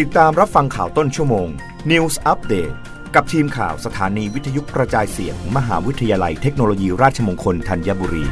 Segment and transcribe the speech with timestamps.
[0.00, 1.48] ติดตามรับฟังข่าวต้นชั่วโมง
[1.90, 2.74] News Update
[3.14, 8.24] กับทีมข่าวสถานีวิทยุกระจายเสียงมมหาวิทยาลัยเทคโนโลยีราชมงคลธัญบุรี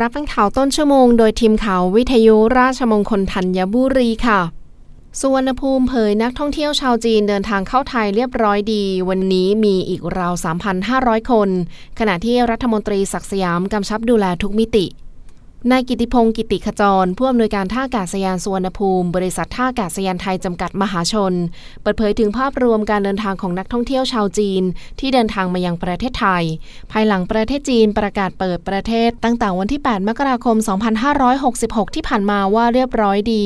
[0.00, 4.40] รับฟังข่าวต้นชั่วโมงโดยทีมข่าววิทยุราชมงคลธัญบุรีค่ะ
[5.20, 10.34] สุวรรณภูมิเผยนักท่องเที่ยวชาวจีนเดินทางเข้าไทยเรียบร้อยดี วันนี้มีอีกราว
[10.82, 11.48] 3,500 คน
[11.98, 14.86] ขณะที่รัฐมนตรีศักสยามกำชับดูแลทุกมิติ
[15.70, 21.32] นายกิติพงศ์กิติขจร ผู้อำนวยการท่าอากาศยานสุวรรณภูมิ บริษัทท่าอากาศยานไทยจำกัดมหาชน
[21.82, 24.62] เปิดเผยถึงภาพรวมการเดินทางของนักท่องเที่ยวชาวจีน
[25.00, 26.44] ที่เดินทางมายังประเทศไทย
[26.92, 30.56] ภายหลังประเทศจีนประกาศเปิดประเทศ ตั้งแต่วันที่ 8 มกราคม
[31.26, 33.44] 2566 ที่ผ่านมาว่าเรียบร้อยดี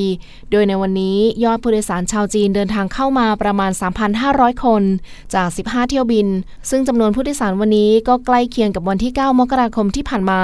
[0.50, 3.70] โดยในวันนี้ยอดผู้โดยสารชาวจีนเดินทางเข้ามาประมาณ
[4.18, 4.82] 3,500 คน
[5.34, 6.26] จาก 15 เที่ยวบิน
[6.70, 10.40] ซึ่งจำนวนผู้โดยสารวันนี้ก็ใกล้เคียงกับวันที่ 9 มกราคมที่ผ่านมา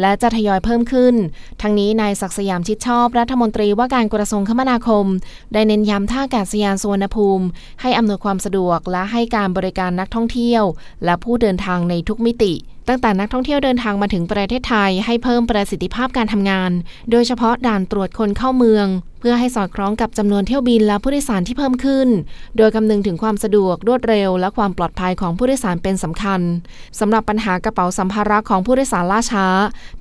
[0.00, 1.14] และจะทยอยเพิ่มขึ้นน
[1.62, 5.06] ทั้งนี้นายศักสยามชิดชอบรัฐมนตรีว่าการกระทรวงคมนาคม
[5.52, 7.44] ได้เน้นย้ำท่าอากาศยานสุวรรณภูมิ
[7.80, 10.64] ให้อำนวยความสะดวกและให้การบริการนักท่องเที่ยว
[11.04, 12.54] และผู้เดินทางในทุกมิติ
[12.88, 16.70] ตั้งแต่นักท่องเที่ยวเดินทางมาถึงประเทศไทยให้เพิ่มประสิทธิภาพการทำงาน
[17.10, 18.86] โดยเฉพาะด่านตรวจคนเข้าเมือง
[19.20, 22.08] เพื่อให้สอดคล้องกับจำนวนเที่ยวบินและผู้โดยสารที่เพิ่มขึ้น
[22.56, 26.40] โดยคำนึงถึงความสะดวกรวดเร็ว และความปลอดภัยของผู้โดยสารเป็นสำคัญ
[27.00, 29.46] สำหรับปัญหากระเป๋าสัมภาระของผู้โดยสารล่าช้า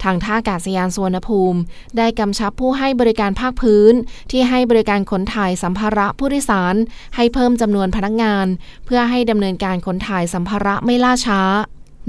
[0.03, 1.59] ทางท่าอากาศยานสุวรรณภูมิ
[1.97, 3.93] ได้กำชับผู้ให้บริการภาคพื้น
[4.31, 6.75] ที่ให้บริการขนถ่ายสัมภาระผู้โดยสาร
[7.15, 8.45] ให้เพิ่มจำนวนพนักงาน
[8.85, 11.41] เพื่อให้ดำเนินการขนถ่ายสัมภาระไม่ล่าช้า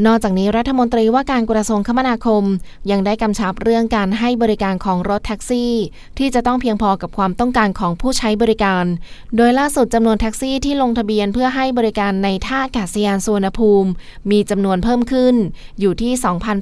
[0.07, 2.45] นอกจากนี้รัฐมนตรีว่าการกระทรวงคมนาคม
[2.91, 5.73] ยังได้กำชับเรื่องการให้บริการของรถแท็กซี่
[6.19, 8.85] ที่จะต้องเพียงพอกับความต้องการของผู้ใช้บริการ
[9.37, 13.91] โดยล่าสุดจำนวนแท็กซี่ที่ลงทะเบียนเพื่อให้บริการในท่าอากาศยานสุวรรณภูมิ
[14.31, 15.35] มีจำนวนเพิ่มขึ้น
[15.81, 16.13] อยู่ที่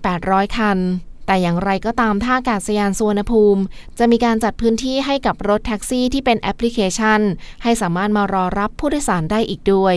[0.05, 0.79] 2,800 คัน
[1.27, 3.63] แต่อย่างไรก็ตามท่าอากาศยานสุวรรณภูมิ
[3.99, 7.21] จะมีการจัดพื้นที่ให้กับรถแท็กซี่ที่เป็นแอปพลิเคชัน
[7.63, 9.97] ให้สามารถมารอรับผู้โดยสารได้อีกด้วย